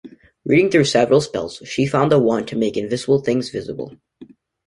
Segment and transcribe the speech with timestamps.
[0.45, 3.97] Reading through several spells, she found the one to make invisible things visible.